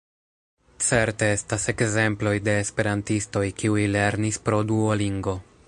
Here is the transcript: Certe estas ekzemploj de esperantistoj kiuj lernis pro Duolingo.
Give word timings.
Certe 0.85 1.27
estas 1.33 1.65
ekzemploj 1.73 2.33
de 2.47 2.57
esperantistoj 2.63 3.45
kiuj 3.61 3.87
lernis 3.97 4.41
pro 4.49 4.63
Duolingo. 4.73 5.37